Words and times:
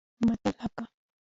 متل 0.25 0.51
لکه 0.61 0.85